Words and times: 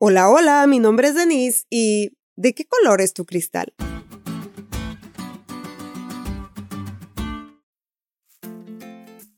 Hola, 0.00 0.30
hola, 0.30 0.64
mi 0.68 0.78
nombre 0.78 1.08
es 1.08 1.16
Denise 1.16 1.64
y 1.70 2.12
¿de 2.36 2.54
qué 2.54 2.64
color 2.64 3.00
es 3.00 3.14
tu 3.14 3.24
cristal? 3.24 3.74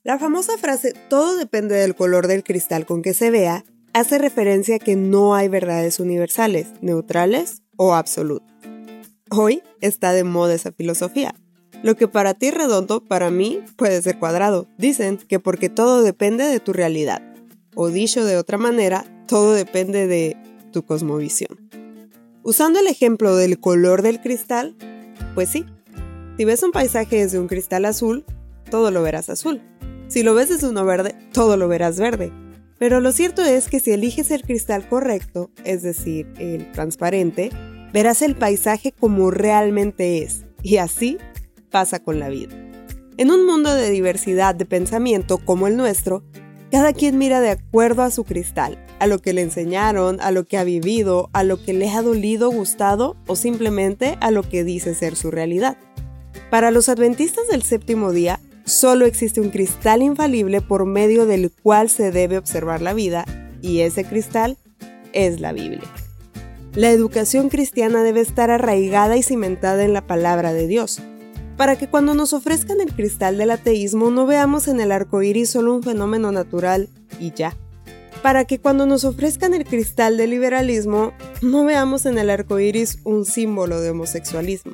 La 0.03 0.19
famosa 0.19 0.59
frase 0.59 0.93
todo 1.09 1.39
depende 1.39 1.77
del 1.77 1.95
color 1.95 2.27
del 2.27 2.45
cristal 2.45 2.85
con 2.85 3.01
que 3.01 3.15
se 3.15 3.31
vea 3.31 3.65
hace 3.95 4.19
referencia 4.19 4.77
a 4.77 4.79
que 4.81 4.97
no 4.97 5.35
hay 5.35 5.49
verdades 5.49 5.99
universales, 5.99 6.67
neutrales 6.83 7.63
o 7.79 7.95
absolutas. 7.95 8.47
Hoy 9.31 9.63
está 9.81 10.13
de 10.13 10.25
moda 10.25 10.53
esa 10.53 10.73
filosofía. 10.73 11.35
Lo 11.83 11.97
que 11.97 12.07
para 12.07 12.35
ti 12.35 12.49
es 12.49 12.55
redondo, 12.55 13.03
para 13.03 13.31
mí 13.31 13.61
puede 13.77 14.03
ser 14.03 14.19
cuadrado. 14.19 14.69
Dicen 14.77 15.17
que 15.17 15.41
porque 15.41 15.71
todo 15.71 16.03
depende 16.03 16.45
de 16.45 16.61
tu 16.61 16.75
realidad. 16.75 17.23
O 17.75 17.89
dicho 17.89 18.27
de 18.27 18.37
otra 18.37 18.59
manera, 18.59 19.07
todo 19.27 19.55
depende 19.55 20.07
de 20.07 20.37
tu 20.71 20.85
cosmovisión. 20.85 21.71
Usando 22.43 22.81
el 22.81 22.87
ejemplo 22.87 23.37
del 23.37 23.61
color 23.61 24.03
del 24.03 24.21
cristal, 24.21 24.77
pues 25.35 25.49
sí, 25.49 25.67
si 26.37 26.45
ves 26.45 26.63
un 26.63 26.73
paisaje 26.73 27.17
desde 27.17 27.39
un 27.39 27.49
cristal 27.49 27.85
azul, 27.85 28.25
todo 28.71 28.91
lo 28.91 29.03
verás 29.03 29.29
azul. 29.29 29.61
Si 30.09 30.23
lo 30.23 30.35
ves 30.35 30.49
desde 30.49 30.69
uno 30.69 30.85
verde, 30.85 31.15
todo 31.33 31.57
lo 31.57 31.69
verás 31.69 31.99
verde. 31.99 32.33
Pero 32.79 33.01
lo 33.01 33.13
cierto 33.13 33.43
es 33.43 33.69
que 33.69 33.79
si 33.79 33.91
eliges 33.91 34.31
el 34.31 34.43
cristal 34.43 34.89
correcto, 34.89 35.51
es 35.65 35.83
decir, 35.83 36.27
el 36.39 36.73
transparente, 36.73 37.51
verás 37.93 38.23
el 38.23 38.37
paisaje 38.37 38.93
como 38.93 39.31
realmente 39.31 40.23
es. 40.23 40.47
Y 40.63 40.79
así 40.79 41.19
pasa 41.71 42.03
con 42.03 42.19
la 42.19 42.31
vida. 42.31 42.57
En 43.19 43.31
un 43.31 43.45
mundo 43.45 43.75
de 43.75 43.91
diversidad 43.91 44.55
de 44.55 44.65
pensamiento 44.65 45.37
como 45.37 45.67
el 45.67 45.77
nuestro, 45.77 46.25
cada 46.71 46.93
quien 46.93 47.19
mira 47.19 47.41
de 47.41 47.51
acuerdo 47.51 48.03
a 48.03 48.11
su 48.11 48.25
cristal, 48.25 48.79
a 49.01 49.07
lo 49.07 49.19
que 49.19 49.33
le 49.33 49.43
enseñaron, 49.43 50.21
a 50.21 50.31
lo 50.31 50.47
que 50.47 50.57
ha 50.57 50.65
vivido, 50.65 51.29
a 51.33 51.43
lo 51.43 51.63
que 51.63 51.73
le 51.73 51.91
ha 51.91 52.03
dolido, 52.03 52.51
gustado 52.51 53.17
o 53.27 53.35
simplemente 53.35 54.17
a 54.21 54.31
lo 54.31 54.43
que 54.43 54.63
dice 54.63 54.95
ser 54.95 55.17
su 55.17 55.31
realidad. 55.31 55.77
Para 56.51 56.71
los 56.71 56.89
adventistas 56.89 57.49
del 57.49 57.63
séptimo 57.63 58.13
día, 58.13 58.41
solo 58.65 59.07
existe 59.07 59.41
un 59.41 59.51
cristal 59.51 60.03
infalible 60.03 60.61
por 60.61 60.87
medio 60.87 61.27
del 61.27 61.51
cual 61.51 61.91
se 61.91 62.13
debe 62.13 62.39
observar 62.39 62.83
la 62.83 62.95
vida 62.95 63.25
y 63.63 63.81
ese 63.81 64.05
cristal 64.05 64.57
es 65.13 65.41
la 65.41 65.53
Biblia. 65.53 65.83
La 66.75 66.91
educación 66.91 67.49
cristiana 67.49 68.05
debe 68.05 68.21
estar 68.21 68.51
arraigada 68.51 69.17
y 69.17 69.25
cimentada 69.25 69.83
en 69.83 69.93
la 69.93 70.07
palabra 70.07 70.53
de 70.53 70.69
Dios, 70.69 71.03
para 71.61 71.77
que 71.77 71.89
cuando 71.89 72.15
nos 72.15 72.33
ofrezcan 72.33 72.81
el 72.81 72.91
cristal 72.91 73.37
del 73.37 73.51
ateísmo 73.51 74.11
no 74.11 74.25
veamos 74.25 74.67
en 74.67 74.81
el 74.81 74.91
arco 74.91 75.23
iris 75.23 75.51
solo 75.51 75.75
un 75.75 75.83
fenómeno 75.83 76.33
natural 76.33 76.89
y 77.19 77.35
ya. 77.35 77.55
Para 78.23 78.47
que 78.47 78.59
cuando 78.59 78.87
nos 78.87 79.05
ofrezcan 79.05 79.53
el 79.53 79.67
cristal 79.67 80.17
del 80.17 80.31
liberalismo 80.31 81.13
no 81.43 81.67
veamos 81.67 82.07
en 82.07 82.17
el 82.17 82.31
arco 82.31 82.59
iris 82.61 83.01
un 83.05 83.27
símbolo 83.27 83.83
de 83.83 83.91
homosexualismo. 83.91 84.73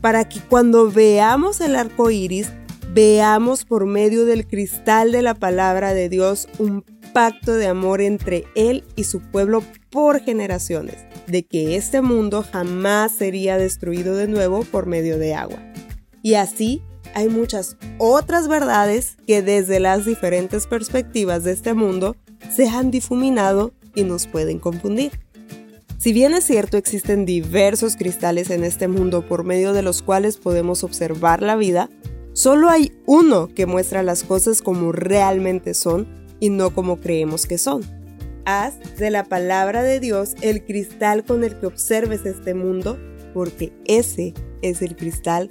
Para 0.00 0.28
que 0.28 0.38
cuando 0.38 0.88
veamos 0.88 1.60
el 1.60 1.74
arco 1.74 2.12
iris 2.12 2.52
veamos 2.92 3.64
por 3.64 3.84
medio 3.84 4.24
del 4.24 4.46
cristal 4.46 5.10
de 5.10 5.22
la 5.22 5.34
palabra 5.34 5.94
de 5.94 6.08
Dios 6.08 6.46
un 6.60 6.84
pacto 7.12 7.54
de 7.54 7.66
amor 7.66 8.00
entre 8.00 8.44
Él 8.54 8.84
y 8.94 9.02
su 9.02 9.18
pueblo 9.18 9.64
por 9.90 10.20
generaciones, 10.20 10.94
de 11.26 11.44
que 11.44 11.74
este 11.74 12.02
mundo 12.02 12.44
jamás 12.48 13.10
sería 13.10 13.58
destruido 13.58 14.14
de 14.14 14.28
nuevo 14.28 14.62
por 14.62 14.86
medio 14.86 15.18
de 15.18 15.34
agua. 15.34 15.73
Y 16.24 16.36
así 16.36 16.80
hay 17.14 17.28
muchas 17.28 17.76
otras 17.98 18.48
verdades 18.48 19.18
que 19.26 19.42
desde 19.42 19.78
las 19.78 20.06
diferentes 20.06 20.66
perspectivas 20.66 21.44
de 21.44 21.52
este 21.52 21.74
mundo 21.74 22.16
se 22.50 22.66
han 22.66 22.90
difuminado 22.90 23.74
y 23.94 24.04
nos 24.04 24.26
pueden 24.26 24.58
confundir. 24.58 25.12
Si 25.98 26.14
bien 26.14 26.32
es 26.32 26.44
cierto 26.44 26.78
existen 26.78 27.26
diversos 27.26 27.96
cristales 27.96 28.48
en 28.48 28.64
este 28.64 28.88
mundo 28.88 29.28
por 29.28 29.44
medio 29.44 29.74
de 29.74 29.82
los 29.82 30.00
cuales 30.00 30.38
podemos 30.38 30.82
observar 30.82 31.42
la 31.42 31.56
vida, 31.56 31.90
solo 32.32 32.70
hay 32.70 32.92
uno 33.04 33.48
que 33.48 33.66
muestra 33.66 34.02
las 34.02 34.24
cosas 34.24 34.62
como 34.62 34.92
realmente 34.92 35.74
son 35.74 36.08
y 36.40 36.48
no 36.48 36.74
como 36.74 37.00
creemos 37.00 37.44
que 37.44 37.58
son. 37.58 37.82
Haz 38.46 38.78
de 38.96 39.10
la 39.10 39.24
palabra 39.24 39.82
de 39.82 40.00
Dios 40.00 40.36
el 40.40 40.64
cristal 40.64 41.22
con 41.22 41.44
el 41.44 41.60
que 41.60 41.66
observes 41.66 42.24
este 42.24 42.54
mundo, 42.54 42.98
porque 43.34 43.74
ese 43.84 44.32
es 44.62 44.80
el 44.80 44.96
cristal 44.96 45.50